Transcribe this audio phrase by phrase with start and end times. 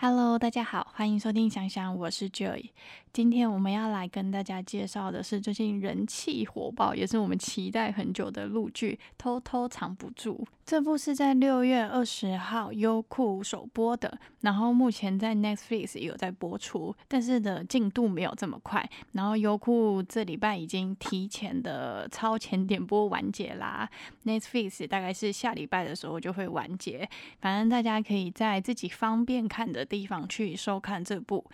[0.00, 2.70] Hello，大家好，欢迎收听想想，我是 Joy。
[3.12, 10.46] 今天我们要来跟大家介绍的是最近人气火爆，也是我们期待很久的陆剧《偷偷藏不住》。
[10.64, 18.88] 这部是在六月二十号优酷首播的，然后目前在 Netflix 也有在播出，但是的进度没有这么快。
[19.12, 23.88] 然后优酷这礼拜已经提前的超前点播完结啦
[24.26, 27.08] ，Netflix 大概是下礼拜的时候就会完结。
[27.40, 31.44] 反正大家可以在自己方便看的地方去收看这部。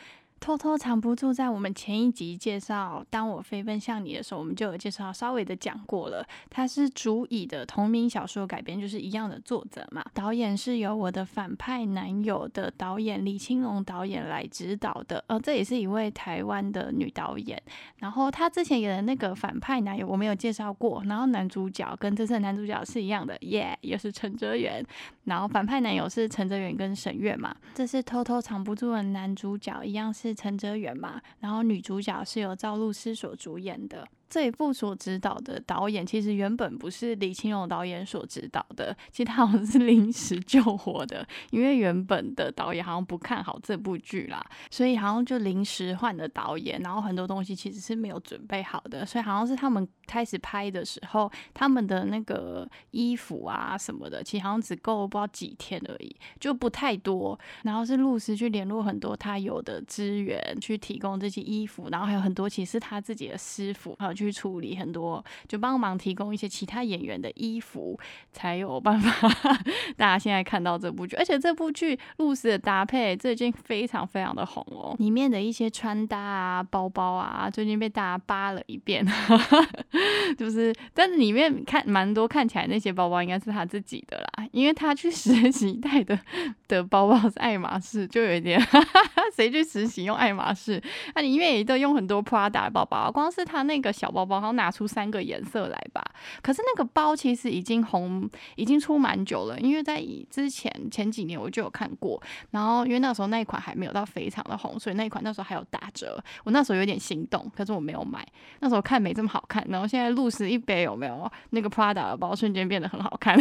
[0.45, 6.23] 偷偷藏不住，在我们前一集介绍《当我飞奔向你》的时候，我们就有介绍，稍微的讲过了。
[6.51, 10.05] 它是主以的同名小说改编，就是一样的作者嘛。
[10.13, 17.59] 导演是由我的反派男友的导演李青龙导演来指导的，呃，这也是一位台湾的女导演。
[17.97, 21.03] 然后她之前演的那个反派男友，我没有介绍过。
[21.07, 24.85] 然后男主角跟这次男主角是一样的，耶，也是陈哲远。
[25.25, 27.57] 然后反派男友是陈哲远跟沈月嘛。
[27.75, 30.34] 这是偷偷藏不住的男主角，一样是。
[30.35, 34.07] 陈哲远嘛，然后女主角是由赵露思所主演的。
[34.29, 57.39] 这一部所指导的导演，其实原本不是李青龙导演所指导的，其实他好像是 临时救火的，因为原本的导演好像不看好这部剧啦，所以好像就临时换的导演，然后很多东西其实是没有准备好的，所以好像是他们开始拍的时候，他们的那个衣服啊什么的，其实好像只够不知道几天而已，就不太多。
[57.63, 64.35] 然后是露丝去联络很多他有的资源去提供这些衣服，然后还有很多其实他自己的师傅去。
[64.35, 67.99] 处理很多，就帮忙提供一些其他演员的衣服，
[68.31, 69.29] 才有办法
[69.97, 71.15] 大家现在看到这部剧。
[71.17, 79.07] 而且这部剧露丝的搭配最近非常非常的红哦，里面的一些穿搭啊、包包啊，最近被大家扒了一遍。
[80.37, 86.19] 就是，但是里面看蛮多看起来那些包包应该是他自己的啦，因为他去实习带的
[86.67, 88.61] 的包包是爱马仕，就有一点
[89.35, 90.83] 谁去实习用爱马仕？
[91.15, 93.95] 那里面也都用很多 Prada 的包包，光是他那个。
[94.05, 96.05] 小包包，然后拿出三个颜色来吧。
[96.43, 99.59] 可是那个包其实已经红，已经出蛮久了。
[99.59, 106.23] 因为在之前前几年我就有看过，然后因为那时候那一款还没有到非常的红，所以那一款那时候还有打折。
[106.45, 108.27] 我那时候有点心动，可是我没有买。
[108.61, 111.33] 那时候看没这么好看，然后现在露丝一杯有没有？
[111.51, 113.39] 那个 Prada 的包瞬间变得很好看，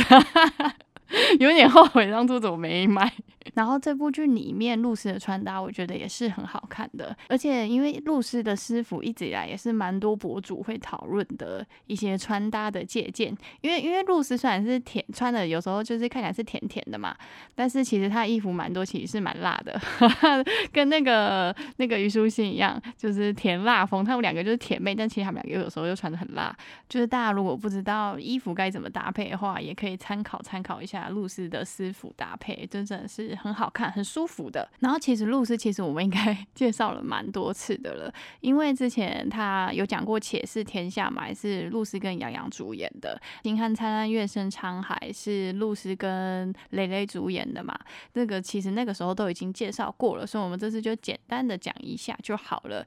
[1.40, 3.12] 有点后悔当初怎么没买。
[3.56, 7.16] 然后这部剧里面露丝的穿搭，我觉得也是很好看的。
[7.28, 13.36] 而且因为露丝的师傅一直以来也是蛮多博主会讨论的一些穿搭的借鉴。
[13.60, 17.14] 因为因为露丝虽然是甜穿的，有时候就是看起来是甜甜的嘛，
[17.54, 19.80] 但是其实她衣服蛮多其实是蛮辣的，
[20.72, 24.06] 跟那个那个虞书欣一样，就是甜辣风。
[24.06, 26.56] 他们两个就是甜妹，但其实他们两个有时候又穿的很辣。
[26.88, 33.34] 就是大家如果不知道衣服该怎么搭配的话，也可以参考参考一下下露丝的私服搭配，真的是。
[33.44, 34.70] 很好看，很舒服的。
[34.80, 47.78] 然后其实露丝，其实我们应该 介绍了蛮多次的了，因为之前他有讲过《且试天下》嘛，是露丝跟杨洋主演的；《星汉灿烂，月升沧海》是露丝跟蕾蕾主演的嘛。
[48.14, 52.86] 那个其实那个时候都已经介绍过了，所以我们这次就简单的讲一下就好了。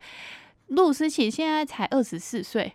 [0.68, 2.72] 露思琪现在才二十四岁，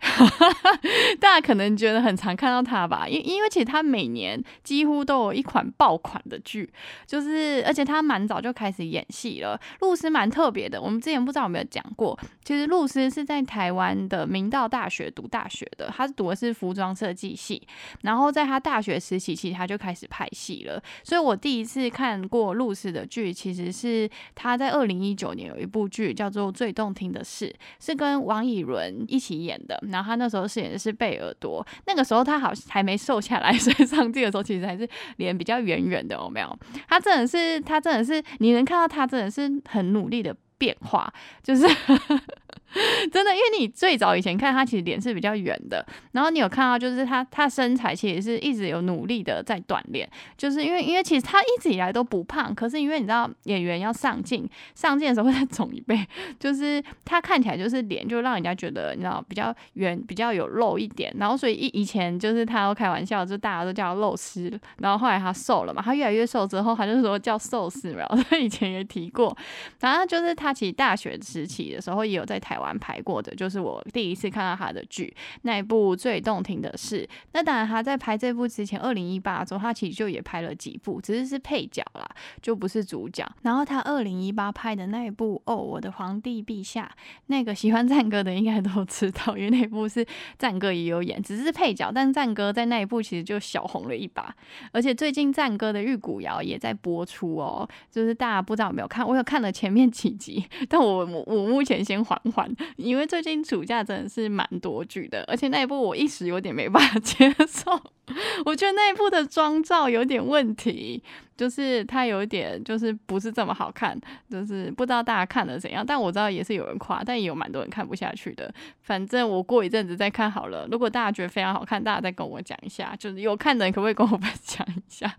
[1.19, 6.71] 大家可能觉得很常看到她吧，因因为其实她每年几乎都有一款爆款的剧，
[7.05, 9.59] 就是而且她蛮早就开始演戏了。
[9.81, 17.61] 露思蛮特别的，我们之前不知道有没有讲过，其实露思是在台湾的明道大学读大学的，他读的是服装设计系，
[18.03, 20.81] 然后在他大学时期，其实他就开始拍戏了。
[21.03, 27.47] 所以我第一次看过露思的剧，其实是他在二零一九年有一部剧叫做《最动听的事》。
[27.81, 34.87] 是跟王以伦一起演的，然后他那时候饰演的是贝尔多，那个时候他好像还没瘦下来， 所以上镜的时候其实还是
[35.17, 36.59] 脸比较圆圆的，有没有？
[36.87, 41.11] 他真的是，他真的是，你能看到他真的是很努力的变化，
[41.43, 41.65] 就是。
[43.11, 55.99] 真的，因为你最早以前看他，其实脸是比较圆的，然后你有看到，就是他他身材其实是一直有努力的在锻炼，就是因为因为其实他一直以来都不胖，可是因为你知道演员要上镜，上镜的时候会再肿一倍，
[56.39, 69.35] 就是他看起来就是脸就让人家觉得你知道比较圆，比较有肉一点，然后所以以以前就是他都开玩笑，就大家都叫他肉丝，然后后来他瘦了嘛，他越来越瘦之后，他就说叫瘦丝然后，他以前也提过，
[69.77, 72.60] 反正就是他其实大学时期的时候也有在台湾。
[72.61, 77.07] 湾拍过的，就是我第一次看到他的剧，那一部最动听的是。
[77.33, 82.09] 那当然他在拍这部之前，二零一八中他其实就也拍了几部，只是是配角啦，
[82.41, 83.27] 就不是主角。
[83.41, 86.89] 然后他二零一八拍的那一部哦，我的皇帝陛下，
[87.27, 90.05] 那个喜欢战歌的应该都知道，因为那部是
[90.37, 94.35] 战歌也有演，只是配角，但是战歌在那一部其实就小红了一把。
[94.71, 107.71] 而且最近战歌的玉骨遥也在播出哦，就是大家不知道有没有看，我有看了前面几集，但我我目前先缓缓，因为最近暑假真的是蛮多剧的，而且那一部我一时有点没办法接受。
[108.45, 111.03] 我觉得那一部的妆造有点问题，
[111.35, 113.99] 就是它有一点就是不是这么好看，
[114.29, 115.85] 就是不知道大家看的怎样。
[115.85, 118.53] 但我知道也是有人夸，但也有蛮多人看不下去的。
[118.81, 120.67] 反正我过一阵子再看好了。
[120.71, 122.95] 如果大家觉得非常好看，大家再跟我讲一下。
[122.99, 125.11] 就是有看的可不可以跟我分享 一下？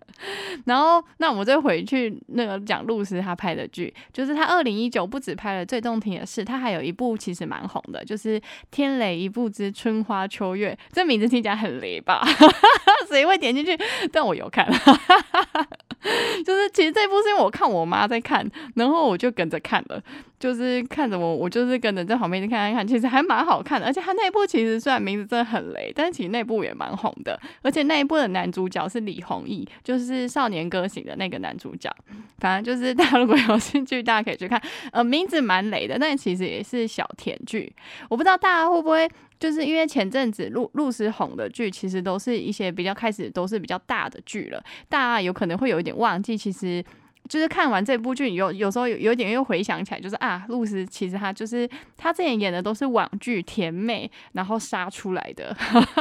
[0.67, 8.39] 然后那我们再回去那个讲露丝他拍的剧，就是他二零一九不止拍了最动听的事，他还有一部其实蛮红的，就是
[8.71, 10.77] 《天雷一部之春花秋月》。
[10.93, 12.23] 这名字听起来很雷吧？
[13.08, 13.79] 谁会点进去？
[14.12, 14.67] 但我有看，
[16.44, 20.02] 就是其实这部是因为我看我妈在看，然后我就跟着看了，
[20.38, 23.87] 就是看着我，我就是跟着在旁边看看看，其实还蛮好看的。
[23.87, 27.38] 而且他那一部其实虽然名字真的很雷，但是其实那部也蛮红的。
[27.62, 31.90] 而且那一部的男主角是李弘毅，就是《少年歌行》的那个男主角。
[32.38, 34.61] 反正就是大家如果有兴趣，大家可以去看。
[34.90, 37.73] 呃，名字蛮雷的，但其实也是小甜剧。
[38.08, 39.08] 我不知道大家会不会。
[39.43, 46.81] 就是因为前阵子陆陆时红的剧，其实都是一些比较开始都是比较大的剧了，大家有可能会有一点忘记，其实
[47.29, 55.56] 就是看完这部剧，有有时候有有点又回想起来，就是啊，陆时其实她就是她之前演的都是网剧甜美，然后杀出来的，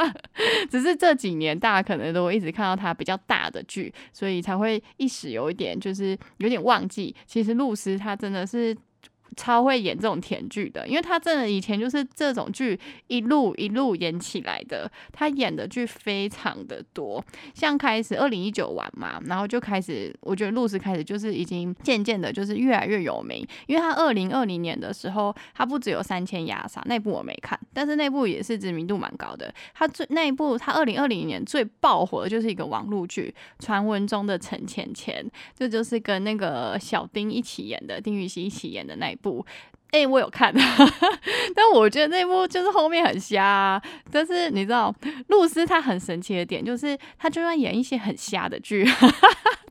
[0.70, 8.78] 只是这几年大家可能都一直看到她比较大的剧，所以才会一时有一点就是有点忘记，其实陆时他真的是。
[9.38, 14.92] 超会演这种甜剧的，因为他真的以前就是这种剧一路一路演起来的。
[15.14, 17.24] 他演的剧非常的多，
[17.54, 23.48] 像开始二零一九完嘛，然后就开始，我觉得陆斯开始就是已经渐渐的，就是越来越有名。
[23.68, 29.54] 因为他二零二零年的时候，他不只有三千压杀那部我没看，但是那部也是知名度蛮高的。
[29.74, 33.34] 他最那一部，他二零二零年最爆火的就是一个网络剧
[33.64, 35.14] 《传闻中的陈芊芊》，
[35.56, 39.16] 这就是跟那个小丁一起演的，丁禹兮一起演的那。
[39.21, 39.46] 部，bo.
[39.92, 40.54] 哎，我有看，
[41.54, 43.82] 但我觉得那部就是后面很瞎。
[44.10, 44.94] 但是你知道，
[45.28, 48.88] 露丝她很神奇的点就是，她就算演一些很瞎的剧。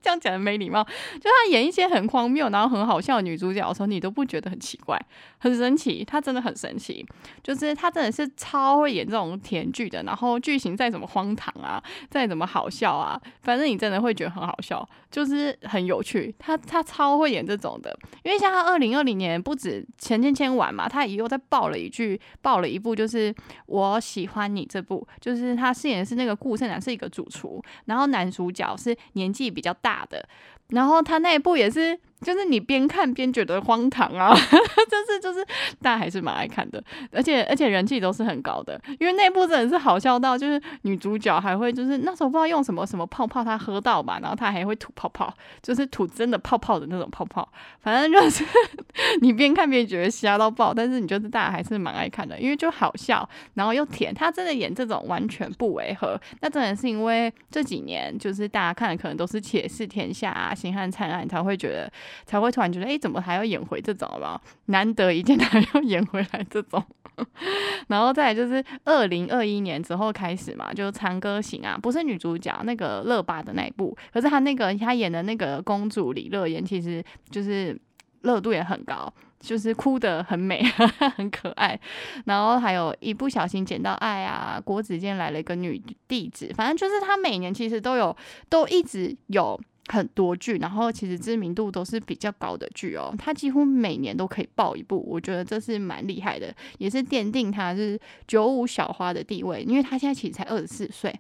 [0.03, 4.99] 这样讲的没礼貌，就她演一些很荒谬，然后很好笑的女主角的时候，你都不觉得很奇怪，
[5.37, 6.03] 很神奇。
[6.03, 7.05] 她真的很神奇，
[7.43, 10.03] 就是她真的是超会演这种甜剧的。
[10.05, 16.35] 然后剧情再怎么荒唐啊，再怎么好笑啊，反正你真的会觉得很好笑，就是很有趣。
[16.39, 23.35] 她她超会演这种的，因为像她二零二零年不止陈芊芊玩嘛，她也又再爆了一句，爆了一部就是
[23.67, 29.91] 我喜欢你这部，就是她饰演的是那个顾胜男是一个主厨，然后男主角是年纪比较大。
[29.91, 30.25] 大的，
[30.69, 31.99] 然后他那一部也是。
[32.21, 35.45] 就是你边看边觉得荒唐啊， 就是就是
[35.81, 45.33] 大家还是蛮爱看的，而且而且人气都是很高的，因为那部真的是好笑到，就是女主角还会就是那时候不知道用什么什么泡泡，她喝到吧，然后她还会吐泡泡，
[45.63, 47.49] 就是吐真的泡泡的那种泡泡，
[47.81, 48.45] 反正就是
[49.23, 61.91] 你边看边觉得瞎到爆，但是你就是大家还是蛮爱看的，因为就好笑，然后又甜，她真的演这种完全不违和，那真的是因为这几年就是大家看的可能都是《且试天下》啊，《星汉灿烂》，才会觉得。
[62.27, 64.41] 才会突然觉得，哎，怎么还要演回这种了？
[64.67, 66.83] 难得一见， 还要演回来这种。
[67.89, 77.79] 然后再就是二零二一年之后开始嘛，就《长歌行》啊，不是女主角那个乐巴的那一部，可是她那个她演的那个公主李乐言，其实就是
[78.23, 80.63] 热度也很高，就是哭得很美，
[81.15, 81.79] 很可爱。
[82.25, 88.17] 然后还有一不小心捡到爱啊，郭子健来了一个女弟子，反正就是她每年其实都有，
[88.49, 89.61] 都一直有。
[89.93, 101.15] 很多剧，然后其实知名度都是比较高的剧哦，他几乎每年都可以爆一部，我觉得这是蛮厉害的，也是奠定他是九五小花的地位，因为他现在其实才二十四岁。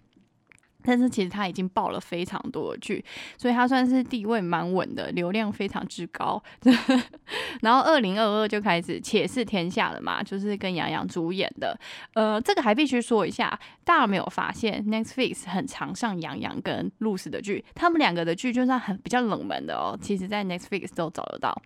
[0.83, 3.05] 但是其实他已经爆了非常多剧，
[3.37, 6.43] 所以他算是地位蛮稳的，流量非常之高。
[7.63, 11.79] 然后二零二二就开始《且试天下》了嘛，就是跟杨洋主演的。
[12.15, 21.61] 呃，这个还必须说一下，大家没有发现 Netflix 很常上杨洋跟露丝的剧，他们两个的剧就算很比较冷门的哦，其实在 Netflix 都找得到。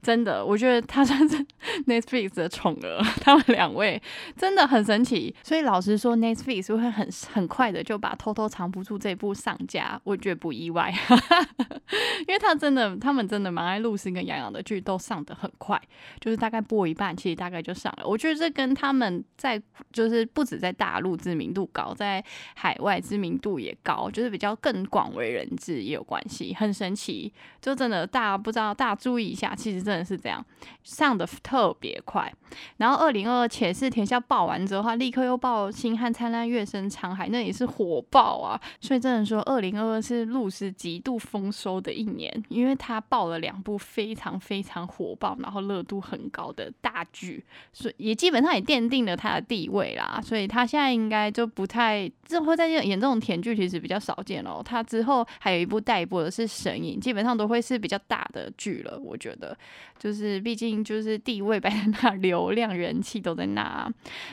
[0.00, 1.44] 真的，我觉得他算是
[1.86, 4.00] Netflix 的宠儿，他们两位
[4.36, 5.34] 真的很神奇。
[5.42, 8.48] 所以老实说，Netflix 会很很快的就把偷偷。
[8.54, 10.94] 藏不住》这部上架，我觉得不意外，
[12.28, 15.80] 因为他真的，他们真的蛮爱露丝跟杨洋的剧，都上的很快，
[16.20, 18.06] 就是大概播一半，其实大概就上了。
[18.06, 19.60] 我觉得这跟他们在
[19.92, 27.32] 就是不止在大陆知名度高，在海外知名度也高，就是比较更广为人知也有关系，很神奇。
[27.60, 30.44] 就真的大家不知道，大家注意一下，其实真的是这样，
[30.84, 32.32] 上的特别快。
[32.76, 38.60] 然后二零二二且是天下爆完之后，他立刻又爆《星汉灿烂月升沧海》，那也是火爆啊。
[38.80, 50.20] 所以真的说，二零二二是露丝极度丰收的一年，因为他爆了两部非常非常火爆，然后热度很高的大剧，所以也基本上也奠定了他的地位啦。
[50.22, 54.60] 所以他现在应该就不太，之后在演这种甜剧，其实比较少见哦。
[54.64, 58.98] 他之后还有一部待播的是《神隐》，基本上都会是比较大的剧了。
[58.98, 59.56] 我觉得，
[59.98, 63.90] 就是毕竟就是地位摆在那， 流量人气都在那。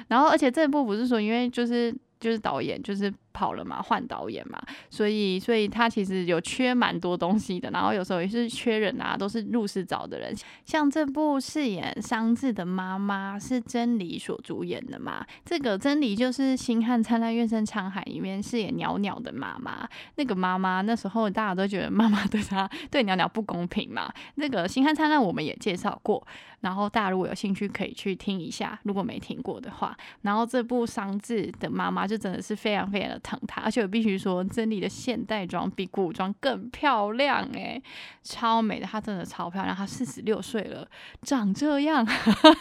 [0.07, 3.13] 然后，而且这部不是说，因为就是就是导演就是。
[3.33, 10.35] 跑了嘛，换导演嘛，所以所以他其实有缺蛮多东西的，然后有时候也是缺人啊，都是入室找的人。
[10.65, 19.87] 像这部饰演商智的妈妈是真理所主演的嘛，这个真理就是《星汉灿烂，月升沧海》里面饰演袅袅的妈妈。
[20.15, 24.11] 那个妈妈那时候大家都觉得妈妈对她对袅袅不公平嘛。
[24.35, 26.25] 那个《星汉灿烂》我们也介绍过，
[26.59, 29.97] 然后大家如果有兴趣可以去听一下，如果没听过的话。
[30.21, 33.20] 然后这部商智的妈妈就真的是非常非常的。
[33.21, 37.81] 疼她，而且我必须说，甄妮的现代装比古装更漂亮诶，
[38.23, 40.87] 超美的，她真的超漂亮，她四十六岁了，
[41.23, 42.05] 长这样，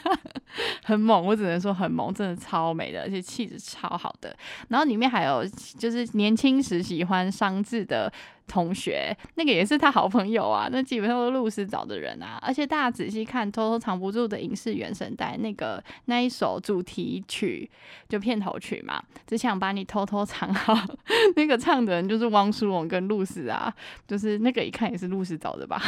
[0.84, 4.36] 很猛，我只能说很猛，真的超美的，而且气质超好的。
[4.68, 5.44] 然后里面还有
[5.78, 8.12] 就是年轻时喜欢商智的。
[8.50, 12.36] 同学，那个也是他好朋友啊， 那基本上都是露丝找的人啊。
[12.42, 17.70] 而且大家仔细看，偷偷藏不住的影视原声带，那个那一首主题曲
[18.08, 20.76] 就片头曲嘛，只想把你偷偷藏好。
[21.36, 23.72] 那个唱的人就是汪苏泷跟露丝啊，
[24.08, 25.80] 就是那个一看也是露丝找的吧。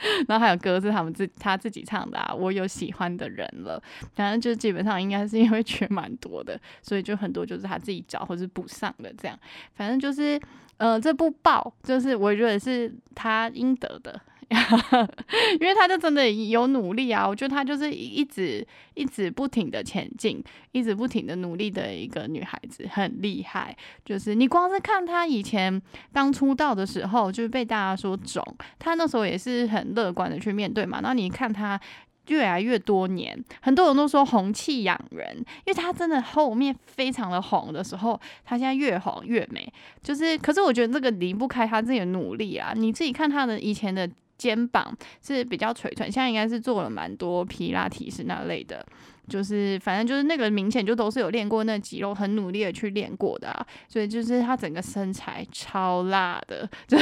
[0.28, 3.82] 然后还有歌是他们自他自己唱的啊，我有喜欢的人了。
[4.14, 9.38] 反正就基本上应该是因为缺蛮多的，所以就很多就是他自己找或者补上的这样。
[9.74, 10.40] 反正就是。
[10.78, 14.20] 呃，这部报就是我觉得是他应得的，
[15.60, 17.26] 因为他就真的有努力啊。
[17.28, 23.76] 我觉得他就是一直一直不停的前进，一直不停的努力的一个女孩子，很厉害。
[24.04, 25.80] 就是你光是看她以前
[26.12, 28.42] 刚出道的时候，就是被大家说肿，
[28.78, 31.00] 她那时候也是很乐观的去面对嘛。
[31.02, 31.80] 那你看她。
[32.28, 39.66] 越来越多年，很多人都说红气养人，因为他真的后面非常的红的时候，他现在越红越美。
[40.02, 42.74] 就是，可是我觉得这个离不开他自己的努力啊。
[42.76, 44.06] 你自己看他的以前的
[44.38, 48.86] 肩膀是比较垂垂，现在应该是做了蛮多皮拉提斯那类的。
[49.28, 56.68] 就是，反正就是那个明显就都是有练过那肌肉，很努力的去练过的啊，所以就是他整个身材超辣的。
[56.88, 56.96] 就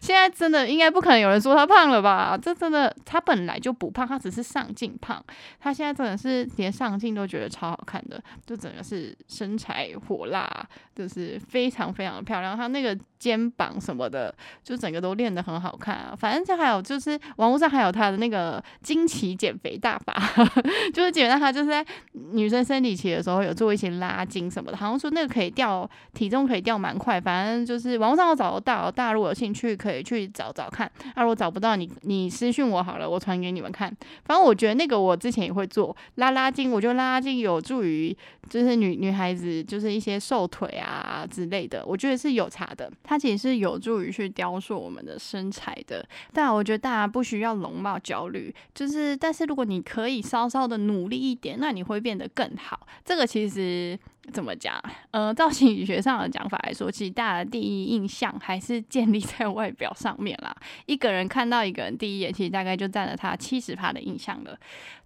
[0.00, 2.38] 现在真的应该不可能有人说他胖了吧？
[2.40, 5.22] 这真的他本来就不胖，他只是上镜胖。
[5.60, 10.48] 他现在真的是连上镜都觉得超好看的，就整个是身材火辣，
[10.94, 12.56] 就是非常非常漂亮。
[12.56, 14.34] 他那个肩膀什么的，
[14.64, 16.16] 就整个都练得很好看啊。
[16.18, 20.16] 反正这还有就是网络上还有他的那个惊奇减肥大法，
[20.94, 21.09] 就是。
[21.10, 27.20] 基本上他就是在女生生理期的时候有做一些拉筋什么的，好像说那个可以掉体重，可以掉蛮快。
[27.20, 30.90] 反正就是网络上都找得到，大家如果有兴趣可以去找找看。
[31.14, 33.94] 啊如果找不到，你你私信我好了，我传给你们看。
[34.24, 38.16] 反正我觉得那个我之前也会做拉拉筋，我觉得拉拉筋有助于
[38.48, 42.90] 就是女女孩子就是一些瘦腿啊之类的，我觉得是有差的。
[43.02, 46.06] 它其实是有助于去雕塑我们的身材的。
[46.32, 50.99] 但我觉得大家不需要容貌焦虑，就是但是如果你可以稍稍的努。
[51.00, 52.86] 努力一点，那你会变得更好。
[53.04, 53.98] 这个其实。
[54.32, 54.80] 怎么讲？
[55.10, 60.54] 呃，造型理学上的讲法来说，其实大家的第一印象还是建立在外表上面啦。
[60.86, 64.56] 一个人看到一个人第一眼，其实大概就占了他七十趴的印象了。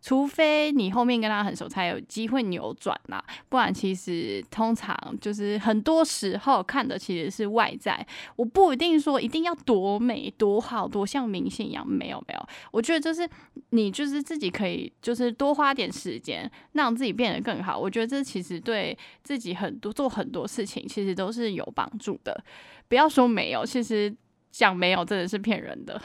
[0.03, 3.25] 除非你后面跟他很熟，才有机会扭转啦。
[3.49, 8.07] 不然，其实通常就是很多时候看的其实是外在。
[8.37, 12.49] 我不一定说一定要多美、多好、多像明星一样，没有没有。
[12.71, 13.27] 我觉得就是
[13.71, 17.79] 你就是自己可以就是多花点时间，让自己变得更好。
[17.79, 18.99] 我觉得这其实对。
[19.23, 22.45] 自己很多做很多事情，其实都是有帮助的。
[22.89, 24.15] 不要说没有，其实
[24.51, 26.01] 讲没有真的是骗人的。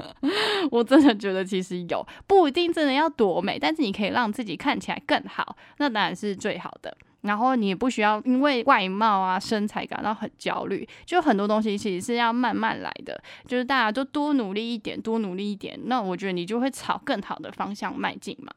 [0.70, 6.96] 我真的觉得其实有，不一定真的要多美，但是你可以让自己看起来更好，那当然是最好的。
[7.22, 18.50] 然后你也不需要因为外貌啊身材感到很焦虑，就很多东西其实是要慢慢来的，就是大家都多努力一点，多努力一点，那我觉得你就会朝更好的方向迈进嘛。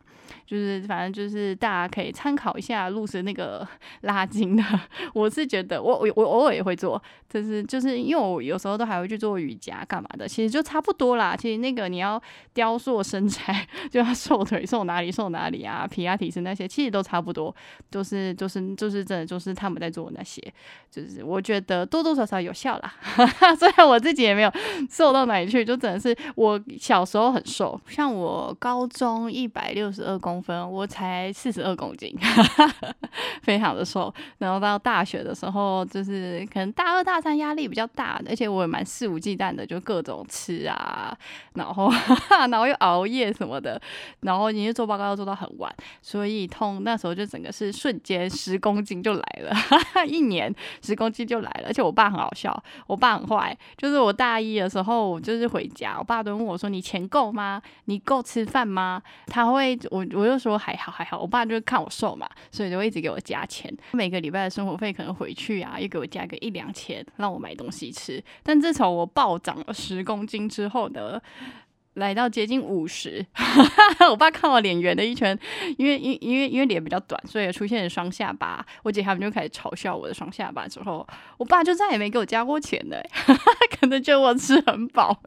[0.45, 3.67] 就是反正就是大家可以参考一下露丝那个
[4.01, 4.63] 拉筋的，
[5.13, 11.35] 我是觉得我我我偶尔也会做，就是就是因为我有时候都还会去做瑜伽干嘛的，其实就差不多啦。
[11.35, 12.21] 其实那个你要
[12.53, 17.53] 雕塑身材，就要瘦腿瘦哪里瘦哪里啊，皮亚提斯那些其实都差不多，
[17.89, 20.41] 都是就是就是真的就是他们在做那些，
[20.91, 22.93] 就是我觉得多多少少有效啦。
[23.57, 24.51] 虽然我自己也没有
[24.89, 30.23] 瘦到哪里去，就真的是我小时候很瘦，像我高中一百六十二二。
[30.23, 32.17] 公分，我才四十二公斤，
[33.41, 34.13] 非常的瘦。
[34.37, 41.13] 然后到大学的时候，就是可能大二大三压力比较大，而且我也蛮肆无忌惮的，就各种吃啊，
[41.55, 41.91] 然后
[42.49, 43.81] 然后又熬夜什么的，
[44.21, 45.69] 然后你就做报告要做到很晚，
[46.01, 49.53] 所以痛那时候就整个是瞬间十公斤就来了，
[50.07, 51.67] 一年十公斤就来了。
[51.67, 57.61] 而且我爸很好笑，我爸很坏，就是我大一的时候我就是回家，我爸都问我说：“你钱够吗？
[57.85, 60.33] 你够吃饭吗？”他会我我。
[60.33, 63.71] 就说还好还好，我爸就是看我瘦嘛，所以就一直给我加钱。
[63.91, 68.23] 每个礼拜的生活费可能回去啊，又给我加个一两千，让我买东西吃。
[68.41, 71.21] 但自从我暴涨了十公斤之后呢，
[71.93, 73.23] 来到接近五十，
[74.09, 75.37] 我爸看我脸圆了一圈，
[75.77, 78.65] 因为因因为因为脸比较短，所以出现了双下巴。
[78.81, 81.07] 我姐他们就开始嘲笑我的双下巴，之后
[81.37, 82.99] 我爸就再也没给我加过钱了，
[83.79, 85.21] 可能觉得我吃很饱。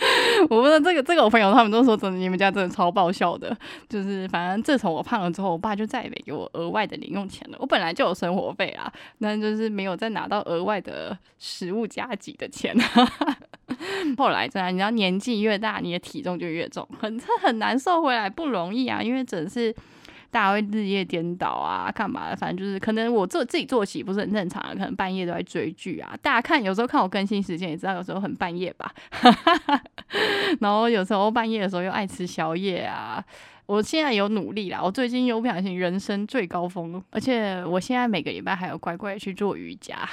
[0.48, 3.56] 我问这个这个我朋友他们都说真的，你们家真的超爆笑的。
[3.88, 7.56] 就是反正自从我胖了之后，我爸就再也没给我额外的零用钱了。
[7.60, 12.76] 我本来就有生活费啊，那就是没有再拿到额外的食物加给的钱。
[14.16, 19.02] 后来真的，你知道年纪越大，你的体重就越重，很很难瘦回来，不容易啊。
[19.02, 19.74] 因为真的是。
[20.30, 22.36] 大家会日夜颠倒啊，干嘛的？
[22.36, 26.16] 反正就是可能我做自己作息不是很正常，可能半夜都在追剧啊。
[26.22, 28.92] 大家看有时候看我更新时间也知道，有时候很半夜吧。
[30.60, 33.24] 然后有时候半夜的时候又爱吃宵夜啊。
[33.66, 40.08] 我现在有努力啦，我最近又不小心人生最高峰，而且我现在每个礼拜还要乖乖去做瑜伽。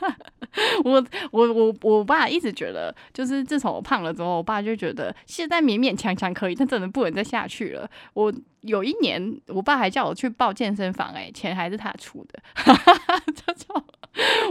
[0.84, 7.86] 我我我我爸一直觉得，就是自从我胖了之后，我爸就觉得现在勉勉强强可以，但真的不能再下去了。
[8.14, 12.42] 我有一年，我爸还叫我去报健身房，哎，钱还是他出的。
[13.34, 13.84] 就就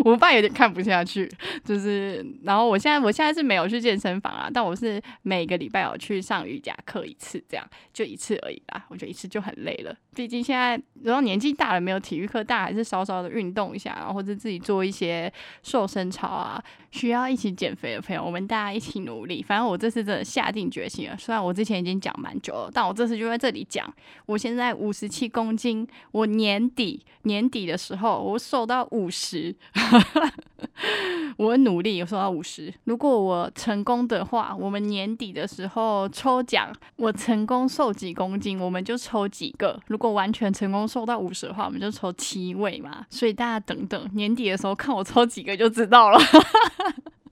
[0.06, 1.30] 我爸有点看不下去，
[1.66, 8.86] 就是，然后我现在我现在是没有去健身房啊，但我是每个礼拜有去上瑜伽课一次，这样就一次而已啦。
[8.88, 15.32] 我觉得一次就很累了，毕竟现在然后年纪大了，没有体育课，大还是稍稍的运动一下，然后或者自己做一些
[15.64, 16.64] 瘦身操啊。
[16.90, 19.44] 需要一起减肥的朋友，我们大家一起努力。
[19.44, 23.94] 反正我这次真的下定决心了，虽然我之前已经讲蛮久了，但我这次就在这里讲。
[24.25, 29.56] 我现在五十七公斤，我年底年底的时候我瘦到五十。
[31.38, 32.74] 我努力，有瘦到五十。
[32.86, 39.80] 如果我成功的话，我们年底的时候抽奖，我成功瘦几公斤，我们就抽几个。
[39.88, 43.06] 如果完全成功瘦到五十的话，我们就抽七位嘛。
[43.10, 46.19] 所以大家等等，年底的时候看我抽几个就知道了。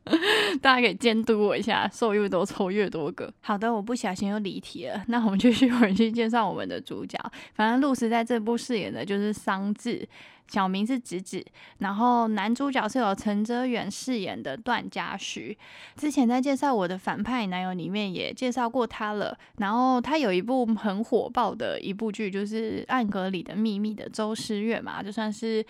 [0.62, 3.34] 大家可以监督我一下，瘦越多抽越多个。
[3.42, 7.20] 好的，我不小心又离题了，那我们继续回去介绍我们的主角。
[7.54, 10.06] 反正露丝在这部饰演的就是桑稚。
[10.48, 11.44] 小名是子子，
[11.80, 15.58] 然后男主角是由陈哲远饰演的段嘉许。
[15.96, 19.36] 之前在介绍我的反派男友里面也介绍过他了。
[19.58, 25.66] 然后他有一部很火爆的一部剧，就是《暗格里的秘密》的周诗月嘛，就算是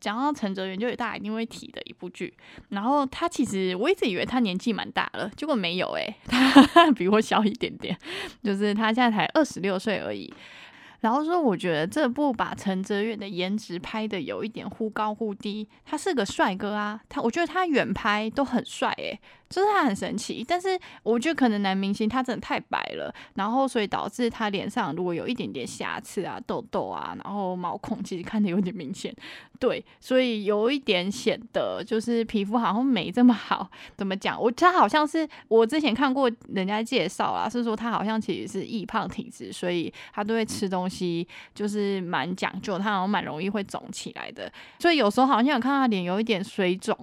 [0.00, 2.32] 讲到陈哲远，就大家一定会提的一部剧。
[2.70, 7.96] 然后他其实我一直以为他年纪蛮大了，结果没有诶，他比我小一点点，
[8.42, 10.32] 就是他现在才二十六岁而已。
[11.00, 15.68] 然后说，我觉得这部把陈哲远的颜值拍的有一点忽高忽低。
[15.84, 19.20] 他是个帅哥啊，他我觉得他远拍都很帅诶。
[19.48, 29.14] 就是他很神奇，但是我觉得可能男明星他真的太白了，然后所以导致他脸上如果有一点点瑕疵啊、痘痘啊，然后毛孔其实看的有点明显，
[29.60, 33.70] 对，所以有一点显得就是皮肤好像没这么好。
[33.96, 34.40] 怎么讲？
[34.40, 46.96] 我他好像是我之前看过人家介绍啦，是说他好像其实是易胖体质，所以他都会吃东西就是蛮讲究，他好像蛮容易会肿起来的，所以有时候好像有看他脸有一点水肿。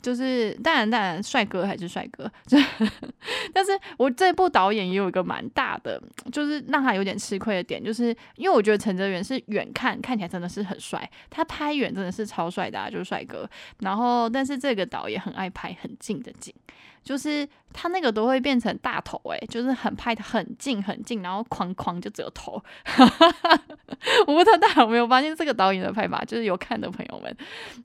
[0.00, 2.30] 就是当然当然，帅哥还是帅哥，
[3.52, 6.00] 但是我这部导演也有一个蛮大的，
[6.32, 13.48] 就是让他有点吃亏的点，就是因为我觉得陈哲远是远看看起来真的是很帅，他拍远真的是超帅的，啊就是帅哥。
[13.80, 16.54] 然后，但是这个导演很爱拍很近的景，
[17.02, 22.62] 就是他那个都会变成大头，诶，就是很拍的很近很近，然后框框就只有头。
[24.28, 27.36] 我不知道大家有没有发现这个导演的拍法，就是有看的朋友们，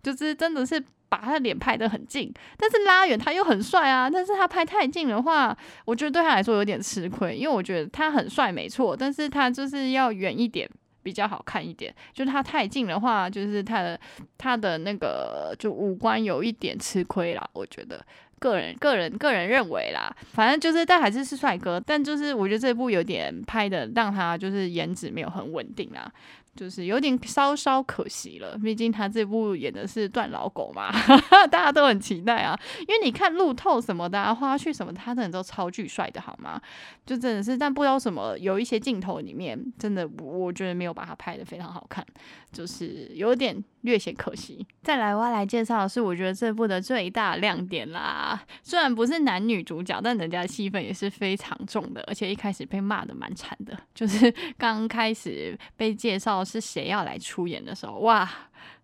[0.04, 0.84] 就是真的是。
[1.14, 4.10] 把他的脸拍得很近，但是拉远他又很帅啊。
[4.10, 10.68] 但是他拍太近的话，我觉得对他来说有点吃亏，因为我觉得他很帅没错，但是他就是要远一点
[11.04, 11.94] 比较好看一点。
[12.14, 14.00] 就是他太近的话，就是他的
[14.40, 17.48] 他的那个就五官有一点吃亏啦。
[17.54, 18.04] 我觉得
[18.40, 26.12] 个人个人个人认为啦，反正就是但还是是帅哥，但就是我觉得这部有点拍的让他就是颜值没有很稳定啊。
[26.56, 30.92] 就是有点稍稍可惜了，毕竟他这部演的是段老狗嘛，
[31.50, 32.58] 大家都很期待啊。
[32.82, 36.62] 因为你看路透什么的，花絮什么，他真的都超巨帅的，好吗？
[37.06, 42.06] 就真的是，但不知道什么，有一些镜头里面真的，我觉得没有把他拍的非常好看，
[42.52, 44.68] 就是有点略显可惜。
[44.82, 48.44] 再来，我来介绍的是，我觉得这部的最大亮点啦。
[48.62, 56.34] 虽然不是男女主角，但人家的戏份也是非常重的，而且一开始被骂的蛮惨的，就是 刚开始被介绍。
[56.44, 58.30] 是谁要来出演的时候，哇！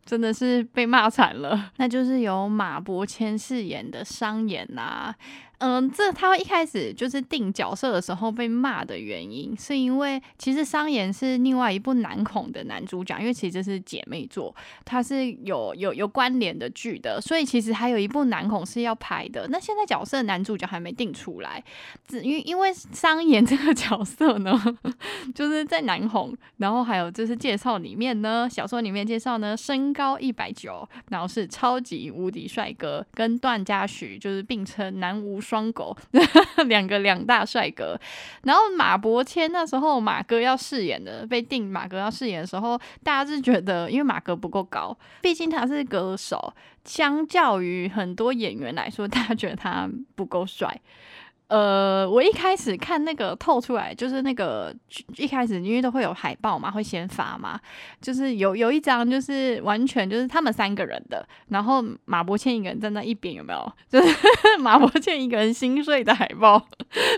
[0.06, 5.14] 真的是被骂惨了， 那就是由马伯骞饰演的商演呐。
[5.60, 19.50] 嗯，这他一开始就是定角色的时候被骂的原因，是因为其实商演是另外一部男恐的男主角，因为其实是姐妹作，它是有有有关联的剧的，所以其实还有一部男恐是要拍的。
[19.50, 21.62] 那现在角色男主角还没定出来，
[22.08, 24.58] 只因因为商演这个角色呢，
[25.36, 35.98] 就是在男恐，然后还有就是介绍里面呢，小说里面介绍呢，身高一百九，然后是超级无敌帅哥，跟段嘉许就是并称男无双狗，
[36.68, 38.00] 两个两大帅哥。
[38.44, 46.54] 然后马伯骞那时候马哥要饰演的，被定马哥要饰演的时候，大家是觉得因为马哥不够高，毕竟他是歌手，
[46.86, 50.80] 相较于很多演员来说，大家觉得他不够帅。
[51.50, 54.72] 呃，我一开始看那个透出来，就是那个
[55.18, 57.60] 一开始因为都会有海报嘛，会先发嘛，
[58.00, 63.74] 就是有有一张就是完全就是他们三个人的，然后马伯骞一个人站在一边，有没有？
[63.90, 64.16] 就是
[64.62, 66.64] 马伯骞一个人心碎的海报，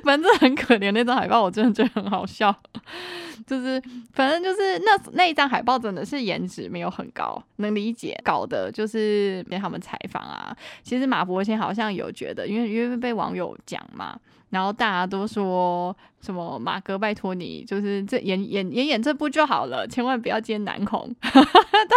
[0.05, 2.55] 反正很可怜那张海报，我真的觉得很好笑。
[3.45, 3.81] 就是
[4.13, 10.55] 反正就是那那一张海报真的是颜值没有很高，能理解，搞的就是跟他们采访啊。
[10.83, 14.17] 其实马伯骞好像有觉得，因为因为被网友讲嘛。
[14.51, 21.13] 然后大家都说什么马哥，拜托你，就是这演演演演这部就好了，千万不要接男红。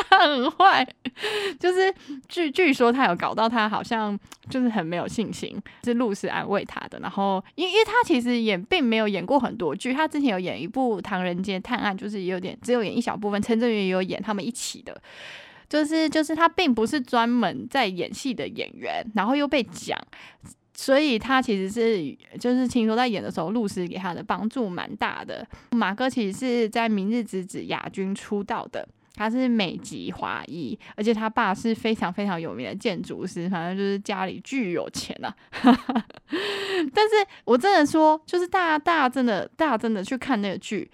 [0.08, 0.86] 他很坏，
[1.58, 1.92] 就是
[2.28, 6.98] 据据说他有搞到他好像就是很没有信心，是露是安慰他的。
[7.00, 13.42] 然后因因为他其实演并没有演过很多剧，他之前有演一部《唐人街探案》，就是有点只有演一小部分。
[13.42, 14.96] 陈正元也有演他们一起的，
[15.68, 19.98] 就是就是他并不是专门在演戏的演员，然后又被讲。
[20.76, 25.46] 所以他其实是，就是听说在演的时候，露丝给他的帮助蛮大的。
[25.70, 35.32] 马哥其实是在《明日之子》亚军出道的，他是美籍华裔，而且他爸是非常非常有名的建筑师，反正就是家里巨有钱呐。
[36.92, 40.90] 但是我真的说，就是大家大家真的大家真的去看那个剧。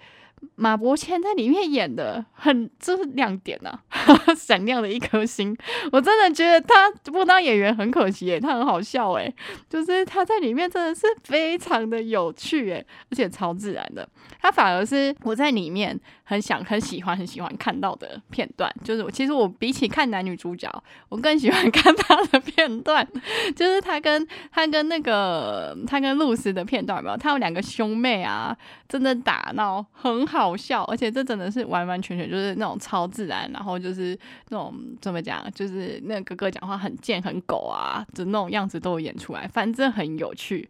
[0.55, 3.79] 马伯骞在里面演的很，就是亮点呐，
[4.35, 5.55] 闪亮的一颗星。
[5.91, 9.33] 我真的觉得他不当演员很可惜诶，他很好笑诶，
[9.69, 14.07] 就是他在里面真的是非常的有趣诶，而且超自然的。
[14.39, 18.71] 他反而是我在里面很想、很喜欢、很喜欢看到的片段。
[18.83, 20.67] 就是我其实我比起看男女主角，
[21.09, 23.07] 我更喜欢看他的片段，
[23.55, 27.17] 就是他跟他跟那个他跟露丝的片段，有没有？
[27.17, 28.55] 他有两个兄妹啊，
[28.89, 30.30] 真的打闹很。
[30.31, 34.17] 好笑，而且这真的是完完全全就是那种超自然，然后就是
[34.49, 40.69] 那种怎么讲，就是那个哥哥讲话很贱很狗啊，就那种样子都有演出来，反正很有趣，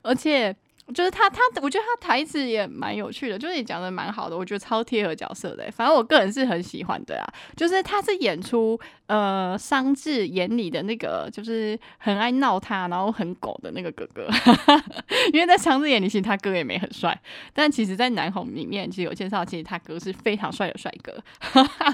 [0.00, 0.56] 而且。
[0.94, 5.70] 就是他，他我觉得他台词也蛮有趣的，就是你讲的蛮好的，我觉得超贴合角色的。
[5.70, 7.24] 反正我个人是很喜欢的啊，
[7.56, 14.28] 就是他是演出呃商智眼里的那个，就是很爱闹他，然后很狗的那个哥哥。
[15.32, 17.18] 因为在商智眼里，其实他哥也没很帅，
[17.54, 21.14] 但其实在南红里面，其实有介绍，其实他哥是非常帅的帅哥。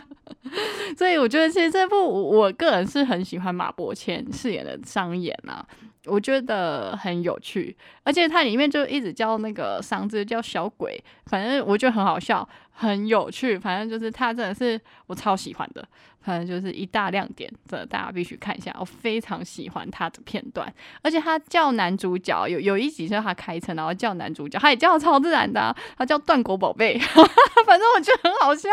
[0.96, 5.64] 所以我觉得其实这部我个人是很喜欢马伯骞饰演的商演啊。
[6.06, 13.58] 我觉得很有趣，而且它里面就一直叫那个商字叫小鬼，反正我觉得很好笑，很有趣。
[13.58, 15.86] 反正就是他真的是我超喜欢的，
[16.20, 18.74] 反正就是一大亮点，这大家必须看一下。
[18.78, 26.96] 我非常喜欢他的片段，而且他叫男主角有有一集是他开车，然后叫男主角，他也叫超自然的，他叫断国宝贝，
[27.66, 28.68] 反正我觉得很好笑，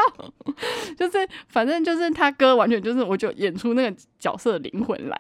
[0.96, 5.20] 就是反正就是他哥完全就是我就演出那个角色灵魂来。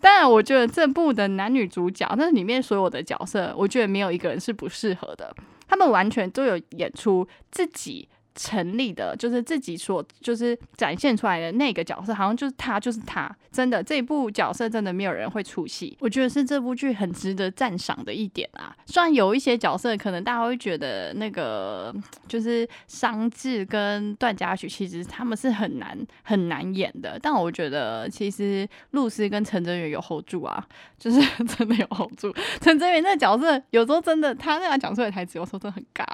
[0.00, 5.34] 当然，我觉得这部的男女主角，那里面所有的角色，我觉得没有一个人是不适合的，
[5.66, 8.08] 他们完全都有演出自己。
[8.38, 13.28] 成立的，就是自己所就是展现出来的那个角色，好像就是他，就是他。
[13.50, 18.76] 真的，这一部角色真的没有人会出戏，我觉得是这部剧很值得赞赏的一点啊。
[18.86, 21.92] 虽然有一些角色可能大家会觉得那个
[22.28, 30.64] 就是商智跟段嘉许，其实他们是很难很难演的，但我觉得其实露丝跟陈哲远有 hold 住啊，
[30.96, 32.32] 就是真的有 hold 住。
[32.60, 36.04] 陈哲远那个角色有时候真的，他那样讲出来的台词有时候真的很尬，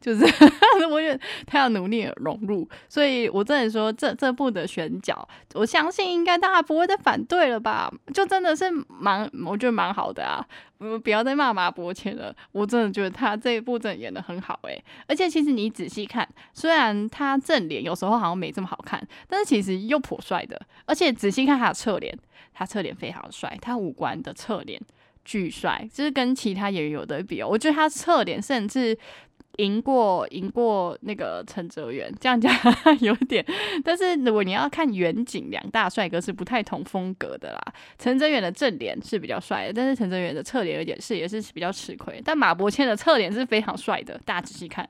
[0.00, 0.22] 就是
[0.88, 1.71] 我觉得他要。
[1.72, 7.92] 努力融入，所以我真的说，这这部的选角，我相信应该大家不会再反对了吧？
[8.14, 10.46] 就真的是蛮，我觉得蛮好的啊！
[11.04, 14.82] 不要再骂马伯骞了，我真的觉得他这一部真的演的很好诶。
[15.06, 20.60] 而且其实你仔细看，虽然他正脸有时候好像没这么好看，但是其实又颇帅的。
[20.84, 22.16] 而且仔细看他的侧脸，
[22.52, 24.80] 他侧脸非常帅，他五官的侧脸
[25.24, 27.46] 巨帅，就是跟其他演员有的比哦。
[27.48, 28.98] 我觉得他侧脸甚至。
[29.58, 32.52] 赢过赢过那个陈哲远，这样讲
[33.00, 33.44] 有点，
[33.84, 37.60] 但是如果你要看远景，两大帅哥是不太同风格的啦。
[37.98, 42.20] 陈哲远的正脸是比较帅的，但是陈哲远的侧脸有点是也是比较吃亏。
[42.24, 44.88] 但马伯骞的侧脸是非常帅的，大家仔细看。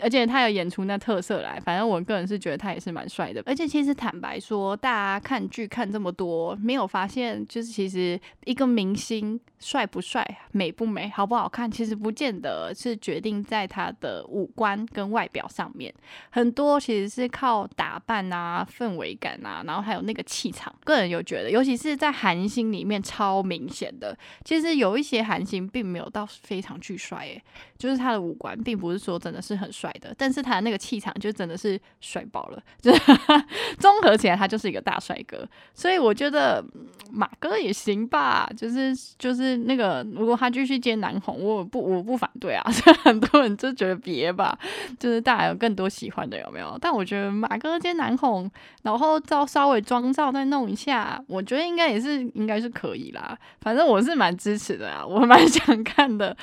[0.00, 3.42] 而且他有演出那特色来，反正我个人是觉得他也是蛮帅的。
[3.44, 15.92] 而且其实坦白说，大家看剧看这么多，没有发现就是其实一个明星帅不帅、美不美、好不好看，其实不见得是决定在他的五官跟外表上面，
[16.30, 20.72] 很多其实是靠打扮啊、氛围感啊，然后还有那个气场。
[20.84, 24.16] 个人有觉得，尤其是在韩星里面超明显的。
[24.44, 27.42] 其实有一些韩星并没有到非常巨帅，诶，
[27.76, 29.68] 就是他的五官并不是说真的是很。
[29.80, 33.00] 帅的，但是他的那个气场就真的是帅爆了，就是
[33.78, 36.62] 综合起来他就是一个大帅哥，所以我觉得
[37.10, 42.62] 马哥也行吧，就是就是那个如果他继续接男红，我不我不反对啊，
[43.02, 44.58] 很多人就觉得别吧，
[44.98, 46.76] 就是大家有更多喜欢的有没有？
[46.80, 48.50] 但我觉得马哥接男红，
[48.82, 56.36] 然后照稍微妆照再弄一下，我觉得应该也是应该是可以啦，反正我是蛮支持的啊，我蛮 想看的，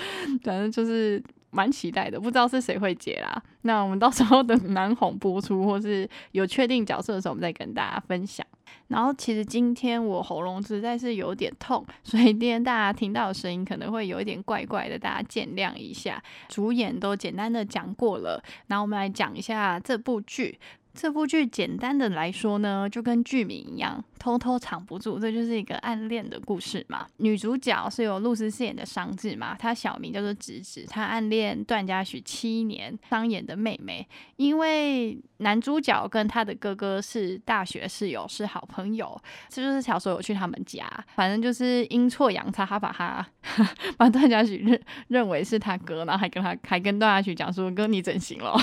[0.43, 1.21] 反正就是。
[1.57, 3.41] 蛮期待的，不知道是谁会接啦。
[3.63, 8.45] 那我们到时候等 南红播出，或是有确定角色的时候，我们再跟大家分享。
[8.89, 16.21] 然后其实今天我喉咙实在是有点痛，所以今天大家听到的声音可能会有一点怪怪的，大家见谅一下。
[16.47, 20.59] 主演都简单的讲过了，然后我们来讲一下这部剧。
[20.97, 24.03] 这部剧简单的来说呢，就跟剧名一样。
[24.19, 27.05] 偷偷藏不住，这就是一个暗恋的故事嘛。
[27.17, 34.05] 女主角是由露丝饰演的商智嘛，她小名叫做直直，她暗恋段嘉许七年，商演的妹妹。
[34.37, 39.15] 因为男主角跟他的哥哥是大学室友，是好朋友，
[39.49, 43.25] 这就是小时候有去他们家，反正就是阴错阳差，他把他
[43.97, 48.57] 把段嘉许认认为是他哥，然后还跟他还跟段嘉许讲说：“哥，你整形了。”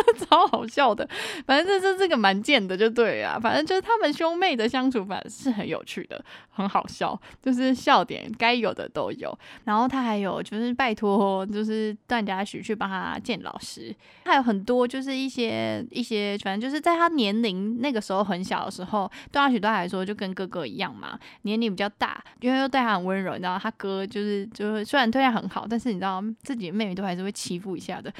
[0.30, 1.08] 超好笑的，
[1.46, 5.00] 反正这这个蛮贱的，就对啊，反正就是他们兄妹的相处。
[5.10, 9.36] 反是很有趣的，很好笑，就是笑点该有的都有。
[9.64, 13.92] 然后他还有就是拜托，就是段嘉许去帮他见老师，
[14.24, 23.32] 还有很多就是一些一些，反正就是在他年龄那个时候很小的时候，段嘉许对他来说就跟哥哥一样嘛，年龄比较大，因为又对他很温柔。
[23.32, 28.12] 你知道他哥就是就是虽然对他很好，但是你知道自己的妹妹都还是会欺负一下的，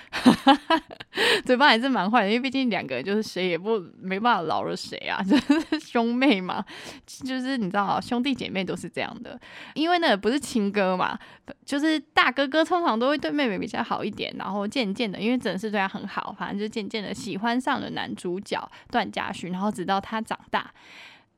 [1.44, 6.64] 嘴巴还是蛮坏的，因为毕竟两个人就是谁也不没办法饶了谁啊， 就是兄妹嘛。
[7.06, 9.38] 就是你知道，兄弟姐妹都是这样的，
[9.74, 11.18] 因为那不是亲哥嘛，
[11.64, 20.72] 就是大哥哥通常都会对妹妹比较好一点，然后渐渐的，因为真的是对他很好，反正就渐渐的喜欢上了男主角段嘉许，然后直到他长大。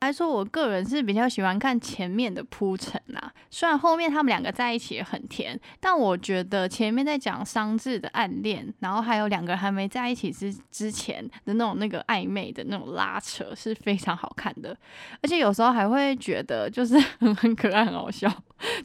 [0.03, 3.33] 来说，我个人是比较喜欢看前面的铺陈啊。
[3.51, 14.77] 虽然后面他们两个在一起也很甜，但我觉得前面在讲商智的暗恋，然后还有两个人还没在一起之之前的那种那个暧昧的那种拉扯是非常好看的，
[15.23, 18.29] 而且有时候还会觉得就是很 很可爱、很好笑。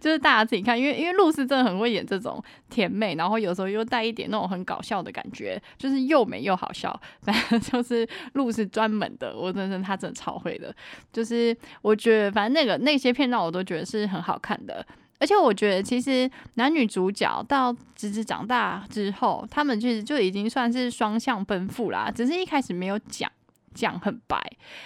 [0.01, 6.99] 就是大家自己看，因为因为露丝真的很会演这种甜美，然后有时候又带一点那种很搞笑的感觉，就是又美又好笑。
[7.21, 10.75] 反正就是露丝专门的，我真的她真的超会的。
[11.11, 14.85] 就是我觉得，反正那个那些片段我都觉得是很好看的。
[15.19, 22.11] 而且我觉得，其实男女主角到侄子长大之后，他们其实就已经算是双向奔赴啦。
[22.13, 23.27] 只是一开始没有讲
[23.73, 24.39] 讲很白。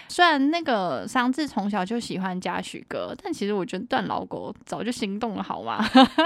[0.08, 5.86] 虽然那个桑稚从小就喜欢嘉许哥，但其实我觉得段老狗早就心动了，好吗？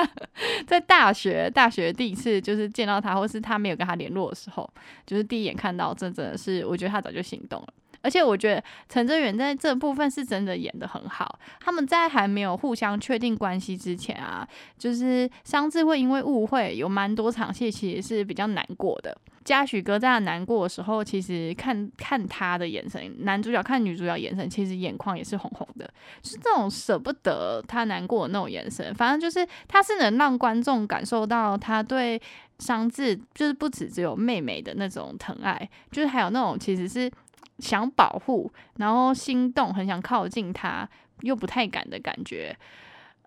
[0.67, 4.71] 在大学大学第一次就是见到他，或是他没有跟他联络的时候，
[5.08, 7.67] 就是第一眼看到，真真的是我觉得他早就心动了。
[8.06, 11.39] 而且我觉得陈哲远在这部分是真的演的很好。
[11.60, 19.18] 他们在还没有互相确定关系之前啊，就是商智会因为误会有蛮多场戏，其实是比较难过的。
[19.44, 25.91] 嘉许哥在他难过的时候，其实看看他的眼神，男主角看女主角眼神，其实眼眶也是红红的，
[26.24, 28.94] 是这种舍不得他难过的那种眼神。
[28.96, 32.20] 反正就是他是能让观众感受到他对
[32.58, 37.12] 商智，就是不止只有妹妹的那种疼爱，就是还有那种其实是。
[37.60, 40.88] 想保护，然后心动，很想靠近他，
[41.22, 42.56] 又不太敢的感觉。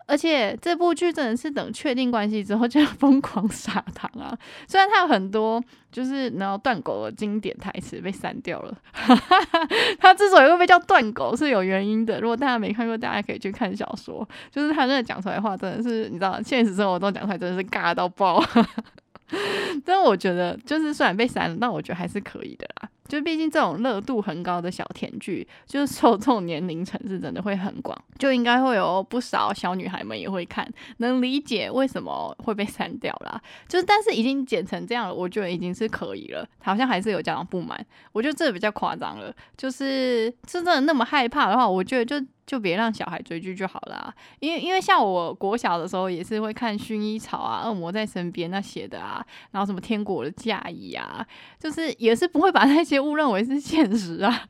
[0.07, 4.35] 而且这部剧真的是等确定关系之后 就要疯狂撒糖啊！
[4.67, 8.75] 虽然它有很多就是然后断狗的经典台词被删掉了，
[10.01, 12.19] 它之所以会被叫断狗是有原因的。
[12.19, 14.27] 如果大家没看过，大家可以去看小说。
[14.49, 18.43] 就是他那个讲出来的话，真的是你知道，现实生活中讲出来真的是尬到爆。
[19.85, 22.89] 但我觉得，就是虽然被删了，但我觉得还是可以的啦。
[23.09, 33.41] 就毕竟这种热度很高的小甜剧，就是受众年龄层是真的会很广，就应该会有不少小女孩们也会看，能理解为什么会被删掉啦。
[33.67, 36.47] 就是但是已经剪成这样了，我觉得已经是可以了。
[36.59, 39.33] 好像还是有家长不满，我觉得这比较夸张了。
[39.57, 42.25] 就是真的那么害怕的话，我觉得就。
[42.49, 51.23] 就别让小孩追剧就好了，因为因为像我国小的时候也是会看薰衣草啊、恶魔在身边那些的啊，然后什么天国的嫁衣啊，
[51.59, 54.45] 就是也是不会把那些误认为是现实啊。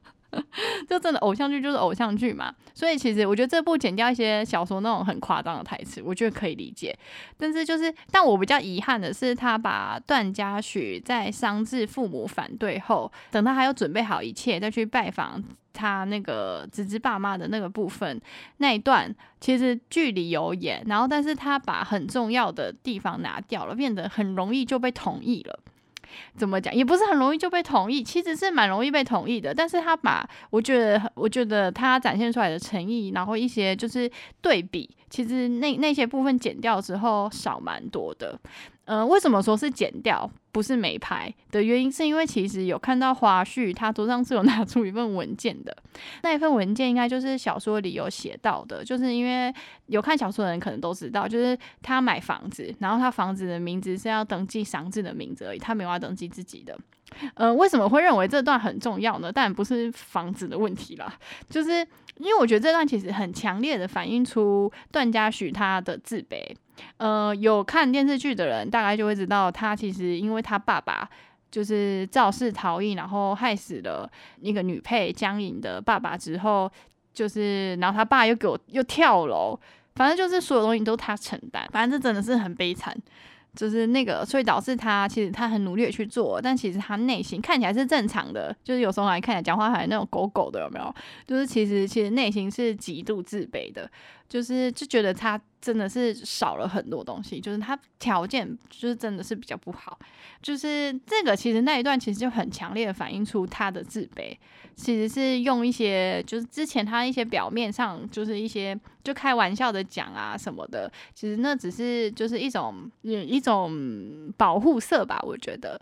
[0.88, 6.98] 就真的偶像剧就是偶像剧嘛，所以其实我觉得这部剪掉一些小说那种很夸张的台词，我觉得可以理解。
[7.38, 18.20] 但是就是，但我比较遗憾的是，他把段嘉许在伤至父母反对后，等他还有准备好一切再去拜访他那个侄子爸妈的那个部分
[18.58, 25.60] 那一段，其实剧里有演，然后但是他把很重要的地方拿掉了，变得很容易就被同意了。
[26.38, 29.54] 怎么讲也不是很容易就被同意，其实是蛮容易被同意的。
[29.54, 34.10] 但是他把我觉得，我觉得他展现出来的诚意，然后一些就是
[34.42, 38.40] 对比，其实那那些部分剪掉之后少蛮多的。
[38.92, 45.78] 嗯，为什么说是剪掉不是没拍的原因，是因为其实有看到花絮，他桌上是有拿出一份文件的。
[46.24, 49.54] 那一份文件应该就是小说里有写到的，就是因为
[49.86, 56.76] 有看小说的人可能都知道，就是他买房子，然后他房子的名字是要登记赏字的名字而已，他没有要登记自己的。
[57.36, 59.32] 嗯，为什么会认为这段很重要呢？
[59.32, 61.14] 但不是房子的问题啦，
[61.48, 61.86] 就是
[62.18, 66.44] 因为我觉得这段其实很强烈的反映出段嘉许他的自卑。
[66.98, 71.10] 呃，有看电视剧的人大概就会知道，他其实因为他爸爸
[71.52, 74.10] 就是肇事逃逸，然后害死了
[74.42, 76.72] 那个女配江颖的爸爸之后，
[77.14, 79.60] 就是然后他爸又给我又跳楼，
[79.96, 82.96] 反正就是所有东西都他承担，反正这真的是很悲惨。
[83.56, 90.96] 就是那个，所以导致他其实他很努力的去做，但其实他内心看起来是正常的，就是有时候还看起来讲话还那种狗狗的，有没有？
[91.26, 93.90] 就是其实其实内心是极度自卑的，
[94.30, 100.00] 就是就觉得他真的是少了很多东西，就是他条件就是真的是比较不好，
[100.42, 104.38] 就是这个其实那一段其实就很强烈的反映出他的自卑。
[104.76, 115.82] 其实是用一些，就是之前他一些表面上就是一些就开玩笑的讲啊什么的，其实那只是就是一种一种保护色吧，我觉得。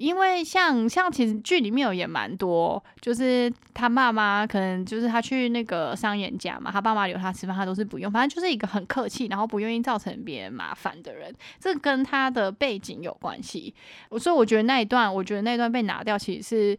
[0.00, 13.74] 因为像像其实剧里面有也蛮多，就是他爸妈可能就是他去那个商演家嘛，他爸妈留他吃饭，他都是不用，反正就是一个很客气，然后不愿意造成别人麻烦的人，这跟他的背景有关系。
[14.18, 16.78] 所以我觉得那一段，我觉得那一段被拿掉，其实是。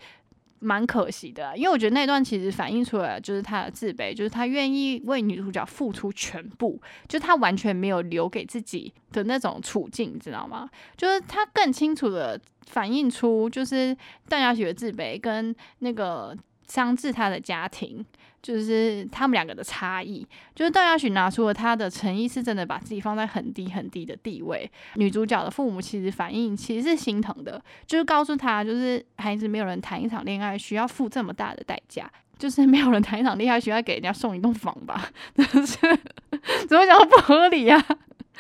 [0.64, 10.70] 蛮可惜的，因为我觉得那段其实反映出来就是他的自卑，就是他愿意为女主角付出全部，就他完全没有留给自己的那种处境，你知道吗？
[10.96, 13.98] 就是他更清楚的反映出，就是
[14.30, 16.38] 邓家雪的自卑跟那个
[16.72, 18.06] 伤至他的家庭。
[18.42, 24.68] 就是他们两个的差异，就是邓亚许拿出了他的诚意，是真的把自己放在很低很低的地位。
[24.96, 35.08] 女主角的父母其实反应其实是心疼的，就是告诉他，就是孩子没有人谈一场恋爱需要付这么大的代价，就是没有人谈一场恋爱需要给人家送一栋房吧？
[35.38, 35.78] 是
[36.68, 37.80] 怎么讲不合理呀。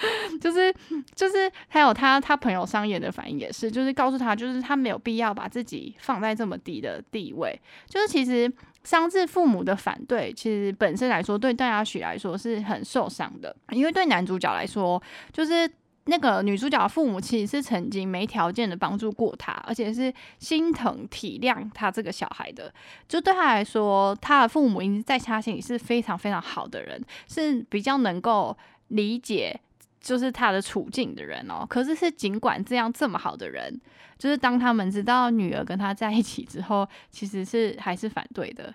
[0.41, 0.73] 就是
[1.15, 7.59] 就是还有他他朋友商演的反应也是，就是告诉他，就是他没有必要把自己放在这么低的地位。
[7.87, 8.51] 就是其实
[8.83, 15.69] 伤自父母的反对，其实本身来说对段嘉许来说是很受伤的，因为对男主角来说，就是
[16.05, 22.73] 那个女主角的父母其实是曾经没条件的帮助过他，而且是心疼体谅他这个小孩的。
[23.07, 29.59] 就对他来说，他的父母已经在他心里是非常非常好的人，是比较能够理解。
[30.01, 33.79] 就是他的处境的人哦，可是是尽管这样这么好的人，
[34.17, 38.73] 就是当他们知道女儿跟他在一起之后，其实是还是反对的。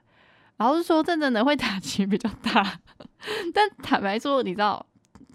[0.56, 2.80] 然后是说这真的会打击比较大，
[3.52, 4.86] 但坦白说，你知道，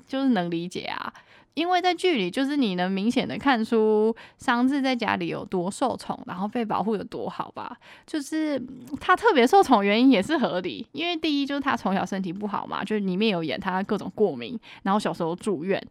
[0.08, 1.14] 就是能理解啊。
[1.54, 7.78] 因为在剧里，就是你能明显的看出桑稚在家里有多受宠，然后被保护的多好吧？
[8.08, 8.62] 就是
[9.00, 15.82] 他特别受宠原因也是合理，因为第一就是他从小身体不好嘛，就是里面有演他各种过敏，然后小时候住院，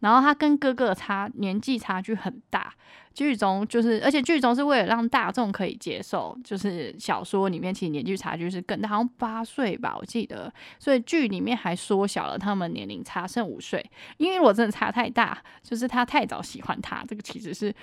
[0.00, 2.72] 然后他跟哥哥差年纪差距很大。
[3.20, 13.84] 剧中就是，而且剧中是为了让大众可以接受，就是小说里面其实年纪差距是更大，好像八岁吧，我记得，所以剧里面还缩小了他们年龄差，剩五岁。
[14.16, 17.74] 因为我真的差太大，就是他太早喜欢他，这个其实是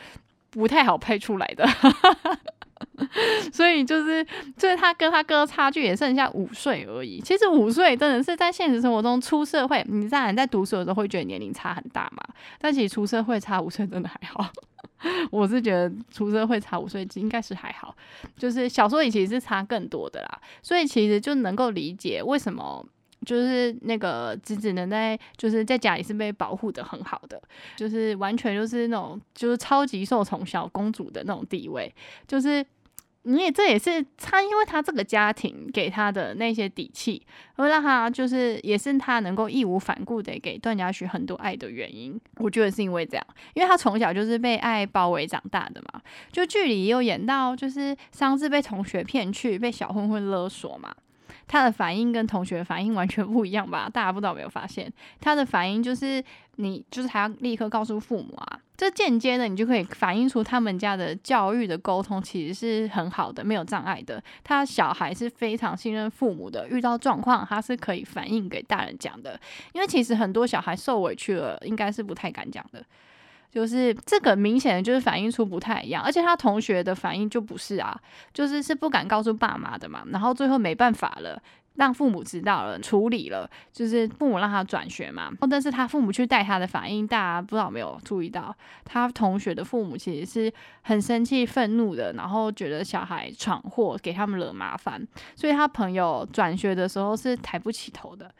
[0.49, 1.69] 不太好拍出来的。
[3.53, 4.25] 所以就是，
[4.57, 7.19] 就是他跟他哥差距也剩下五岁而已。
[7.21, 12.23] 其实五岁真的是在现实生活中出社会，你当然在读书的时候会觉得年龄差很大嘛。
[12.59, 14.51] 但其实出社会差五岁真的还好。
[15.29, 17.95] 我是觉得出社会差五岁应该是还好，
[18.35, 20.41] 就是小说里其实是差更多的啦。
[20.63, 22.83] 所以其实就能够理解为什么
[23.27, 27.39] 就是那个子子能在就是在家里是被保护的很好的，
[27.75, 31.93] 就是完全就是那种就是超级受宠小公主的那种地位，
[32.25, 32.65] 就是。
[33.23, 37.21] 你也这也是他，因为他这个家庭给他的那些底气，
[37.57, 42.17] 会让他就是也是他能够义无反顾的给段嘉许很多爱的原因。
[42.37, 46.01] 我觉得是因为这样，因为他从小就是被爱包围长大的嘛。
[46.31, 50.95] 就剧里也有演到，就是桑稚被同学骗去，被小混混勒索嘛。
[51.47, 53.89] 他的反应跟同学反应完全不一样吧？
[53.91, 54.91] 大家不知道有没有发现，
[55.21, 56.23] 他的反应就是
[56.57, 58.59] 你就是还要立刻告诉父母啊。
[58.75, 64.23] 这间接的，你就可以反映出他们家的教育的沟通其实是很好的，没有障碍的。
[64.43, 69.39] 他小孩是非常信任父母的，遇到状况他是可以反映给大人讲的。
[69.73, 72.85] 因为其实很多小孩受委屈了，应该是不太敢讲的。
[73.51, 77.99] 就是这个明显的就是反映出不太一样，而且他同学的反应就不是啊，
[78.33, 80.03] 就是是不敢告诉爸妈的嘛。
[80.07, 81.41] 然后最后没办法了。
[81.77, 85.31] 让父母知道了，处理了，就是父母让他转学嘛。
[85.47, 88.51] 但是他父母去带他的反应，大家不知道没有注意到，
[88.83, 98.33] 他同学的父母其实是很生气、愤怒的，然后觉得小孩闯祸，给他们惹麻烦，所以他朋友转学的时候是抬不起头的。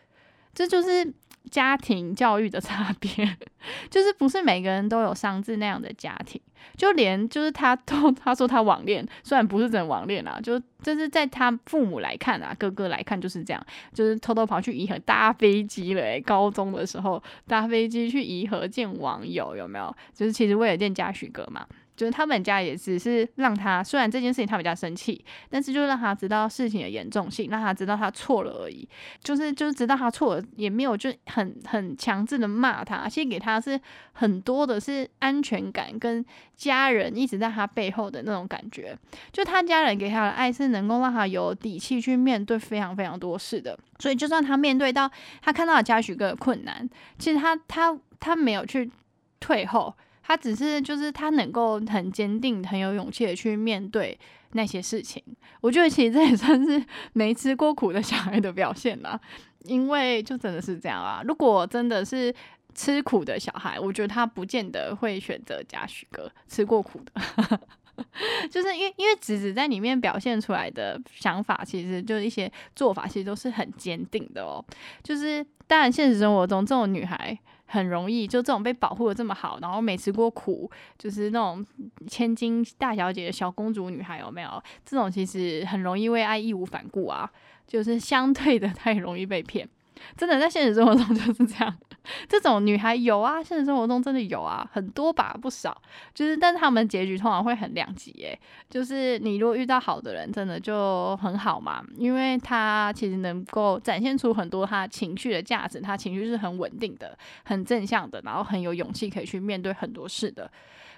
[0.58, 1.14] 这就是
[1.52, 3.38] 家庭教育的差别，
[3.92, 6.42] 就是不是每个人都有上智那样的家庭。
[6.76, 16.20] 就连就是他都 他说他网恋，虽然不是真网恋啊，就就是在他父母来看啊，哥哥来看就是这样，就是偷偷跑去颐和搭飞机了。
[16.22, 19.96] 高中的时候搭飞机去颐和见网友，有没有？
[20.16, 21.68] 就是其实为了见嘉许哥嘛。
[21.98, 28.88] 就是他们家也只是让他，虽然这件事情他们家生气，但是就让他知道事情的严重性，让他知道他错了而已。
[29.22, 33.78] 就是就是知道他错了，也没有就很很强制的骂他，其实给他是
[34.14, 36.24] 很多的是安全感跟
[36.56, 38.96] 家人一直在他背后的那种感觉。
[39.34, 43.76] 就他家人给他的爱是能够让他有底气去面对非常非常多事的。
[43.98, 45.10] 所以就算他面对到
[45.42, 46.88] 他看到了嘉许哥的困难，
[47.18, 48.92] 其实他他他没有去
[49.40, 49.92] 退后。
[50.28, 54.20] 他只是就是他能够很坚定、很有勇气的去面对
[54.52, 55.24] 那些事情。
[55.62, 59.18] 我觉得其实这也算是 没吃过苦的小孩的表现啦。
[59.64, 61.22] 因为就真的是这样啊。
[61.26, 62.34] 如果真的是
[62.76, 67.60] 吃苦的小孩，我觉得他不见得会选择嘉许哥吃过苦的。
[68.52, 74.64] 就是因为因为子子在里面表现出来的想法，其实就是一些做法，其实都是很坚定的哦。
[75.02, 77.40] 就是当然现实生活中这种女孩。
[77.68, 81.64] 很容易，就这种被保护的这么好，然后没吃过苦，就是那种
[82.08, 84.64] 千金大小姐、小公主女孩，有没有？
[84.84, 87.30] 这种其实很容易为爱义无反顾啊，
[87.68, 89.68] 就是相对的太容易被骗。
[90.16, 91.78] 真的在现实生活中就是这样，
[92.28, 95.80] 这种女孩有啊，现实生活中真的有啊，很多吧，不少。
[96.14, 98.40] 就是，但是他们结局通常会很两极，诶，
[98.70, 110.50] 就是你如果遇到好的人，真的就很好嘛，因为他其实能够展现出很多他情绪的价值，他情绪是很稳定的、很正向的，然后很有勇气可以去面对很多事的。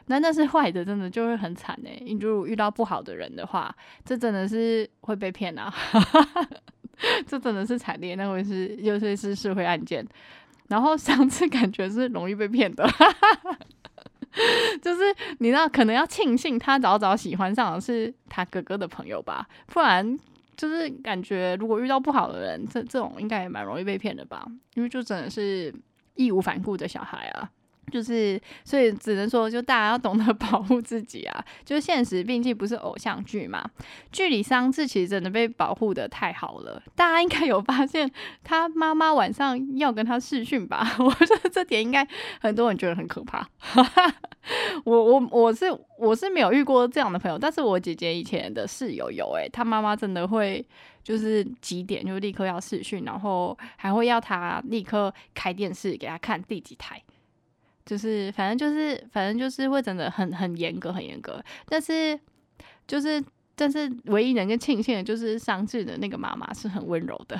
[0.07, 5.71] 那但是坏的真的就会很惨诶，你如果遇到不好的人的话，这真的是会被骗啊。
[7.27, 10.05] 这真的是惨烈，那回是又是是社会案件。
[10.67, 12.87] 然后上次感觉是容易被骗的，
[14.83, 15.01] 就是
[15.39, 20.15] 你知道，可能要庆幸他早早喜欢上的是他哥哥的朋友吧，不然
[20.55, 24.45] 就是感觉如果遇到不好的人，这这种应该也蛮容易被骗的吧，
[24.75, 25.73] 因为就真的是
[26.13, 27.49] 义无反顾的小孩啊。
[27.89, 31.45] 就是，所以只能说，就大家要懂得 保护自己啊！
[31.65, 33.63] 就是现实毕竟不是偶像剧嘛，
[34.11, 36.81] 剧里桑稚其实真的被保护的太好了。
[36.95, 38.09] 大家应该有发现，
[38.43, 40.87] 他妈妈晚上要跟他视讯吧？
[40.99, 42.07] 我觉得这点应该
[42.39, 43.47] 很多人觉得很可怕。
[44.85, 45.65] 我我我是
[45.97, 50.65] 我是没有遇过这样的朋友，但是我姐姐以前的室友有，诶，她妈妈真的会
[51.03, 57.01] 就是几点就立刻要视讯，然后还会要他立刻开电视给他看第几台。
[57.89, 61.43] 就是，反正就是，反正就是会真的很很严格，很严格。
[61.65, 62.19] 但是，
[62.85, 63.23] 就是，
[63.55, 67.35] 但是唯一能够庆幸的就是桑稚的那个妈妈是很温柔的。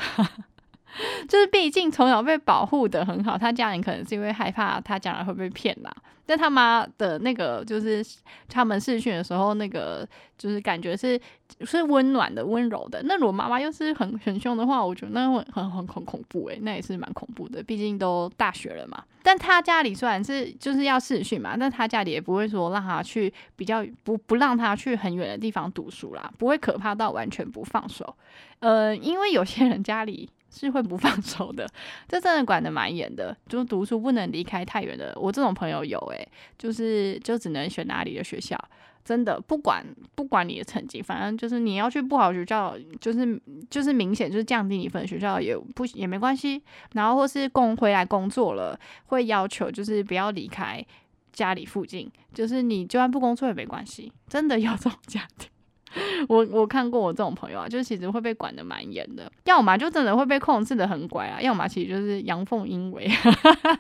[1.30, 5.96] 就是毕竟从小被保护的很好，他家人可能是因为害怕他将来会被骗啦。
[6.30, 8.06] 但他妈的那个就是
[8.48, 10.08] 他们试训的时候，那个
[10.38, 11.20] 就是感觉是
[11.62, 13.02] 是温暖的、温柔的。
[13.06, 17.64] 那如果妈妈又是很很凶的话，我觉得那会很很很恐怖诶，那也是蛮恐怖的。
[17.64, 19.04] 毕竟都大学了嘛。
[19.24, 28.16] 但他家里虽然是就是要试训嘛，但他家里也不会说让他去比较不不让他去很远的地方读书啦，不会可怕到完全不放手。
[28.60, 30.30] 呃，因为有些人家里。
[30.52, 31.68] 是会不放 手的，
[32.08, 35.14] 这真的管的蛮严的，就读书不能离开太远的。
[35.20, 36.28] 我这种朋友有诶，
[36.58, 38.58] 就是就只能选哪里的学校，
[39.06, 39.86] 真的不管
[40.16, 46.62] 不管你的成绩，反正就是你要去不好学校，就是就是明显就是降低你分学校也不也没关系。
[46.94, 50.84] 然后或是工回来工作了，会要求就是不要离开
[51.32, 55.50] 家里附近，就是你就算不工作也没关系，真的有这种家庭。
[56.30, 63.10] 我我看过我这种朋友啊，就是其实会被管的蛮严的，要么就真的会被控制的很乖啊，要么其实就是阳奉阴违，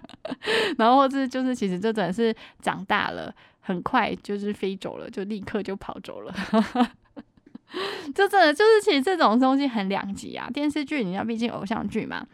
[0.77, 6.33] 然后或是就是其实这真的是长大了，很快就是飞走了，就立刻就跑走了，
[8.15, 10.49] 就真的就是其实这种东西很两极啊。
[10.51, 12.25] 电视剧你要毕竟偶像剧嘛，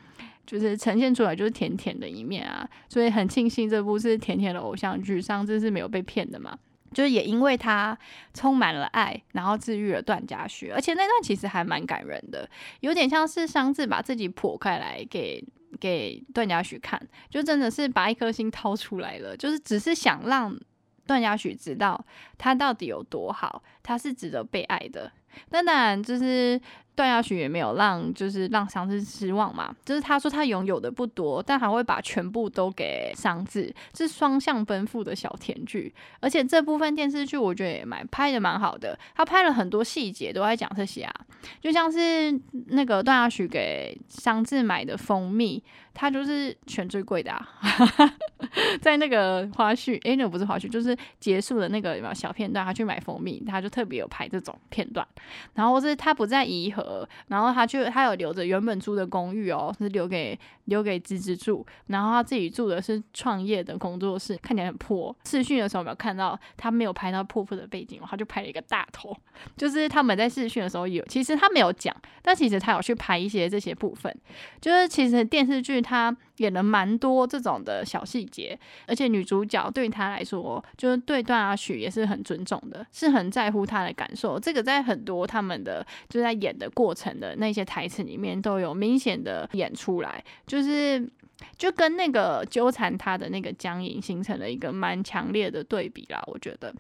[0.46, 6.58] 就是呈现出来就是甜甜的一面啊，所以很庆幸这部是甜甜的偶像剧，上次是没有被骗的嘛。
[6.96, 7.96] 就是也因为他
[8.34, 15.44] 充满了爱，然后治愈了段嘉许，而且那段其实还蛮感人的，有点像是商智把自己剖开来给
[15.80, 20.58] 给段嘉许看，就真的是把一颗心掏出来了，就是只是想让
[21.06, 22.04] 段嘉许知道
[22.38, 25.12] 他到底有多好，他是值得被爱的。
[25.50, 26.60] 那当然就是。
[26.96, 29.76] 段嘉许也没有让，就是让商智失望嘛。
[29.84, 35.94] 就是他说他拥有的不多，但还会把全部都给商智，是双向奔赴的小甜剧。
[36.20, 41.14] 而且这部分电视剧我觉得也蛮拍的蛮好的，他拍了很多细节都在讲这些啊，
[41.62, 42.32] 就像是
[42.68, 45.62] 那个段嘉许给商智买的蜂蜜，
[45.96, 47.50] 他就是选最贵的啊。
[48.82, 55.06] 在那个花絮，哎，那不是花絮，就是结束的那个小片段，他去买蜂蜜，他就特别有拍这种片段。
[55.54, 57.08] 然后是他不在颐和。
[57.28, 65.16] 然后他就他有留着原本租的公寓哦，是留给留给芝芝住，然后他自己住的是创业的工作室，看起来很破。
[65.24, 69.16] 试训的时候没有看到他没有拍到破破的背景，他就拍了一个大头。
[69.56, 74.14] 就是他们在试训的时候有，其实他没有讲，但其实他有去拍一些这些部分。
[74.60, 84.38] 就是其实电视剧他演了蛮多这种的小细节，而且女主角对他来说，就是对段阿许也是很尊重的，是很在乎他的感受。
[84.38, 86.66] 这个在很多他们的就在演的。
[86.76, 91.08] 过程的那些台词里面都有明显的演出来，就是
[91.56, 96.74] 就跟那个纠缠他的那个僵硬形成了一个蛮强烈的对比啦，我觉得。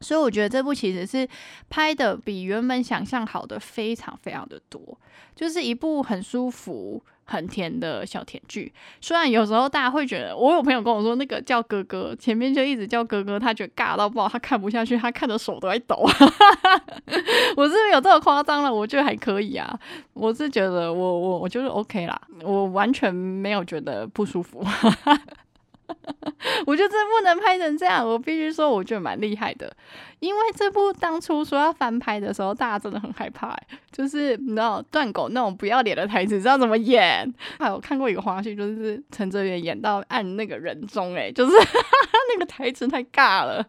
[0.00, 1.26] 所以我觉得这部其实是
[1.70, 4.98] 拍的比原本想象好的非常非常的多，
[5.34, 7.02] 就是一部很舒服。
[7.28, 15.96] 很甜的小甜剧，虽然有时候大家会觉得，我有朋友跟我说，那个叫哥哥，前面就一直叫哥哥，他觉得尬到爆，他看不下去，他看的手都在抖。
[17.56, 19.76] 我是有这么夸张了，我觉得还可以啊，
[20.14, 24.64] 我是觉得我我我就是 OK 啦，我完全没有觉得不舒服。
[26.66, 29.72] 我觉得这不能拍成这样，我必须说，我觉得蛮厉害的。
[30.20, 33.56] 因为这部当初说要翻拍的时候，大家真的很害怕，
[33.92, 37.30] 就是你知道断狗那种不要脸的台词，知道怎么演？
[37.58, 41.52] 还有看过一个花絮，就是陈哲远演到按那个人中，哎，就是
[42.32, 43.64] 那个台词太尬了。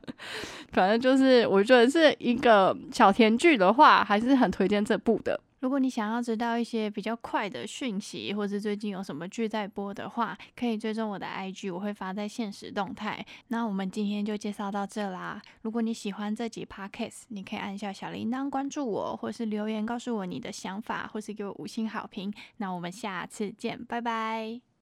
[0.71, 5.39] 反正就是我觉得是一个小甜剧的话，还是很推荐这部的。
[5.59, 13.25] 如果你想要知道一些比较快的讯息，或是最近有什么剧在播的话，可以追踪我的 IG，我会发在现实动态。
[13.47, 15.41] 那我们今天就介绍到这啦。
[15.61, 22.33] 如果你喜欢这集 Podcast，你可以按下小铃铛关注我，或是留言告诉我你的想法，或是给我五星好评。
[22.57, 24.66] 那我们下次见，拜拜。